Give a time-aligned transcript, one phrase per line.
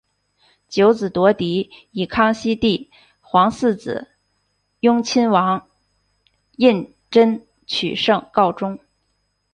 [0.67, 2.89] 九子夺嫡以康熙帝
[3.21, 4.07] 皇四子
[4.79, 5.67] 雍亲王
[6.57, 8.79] 胤禛取胜告终。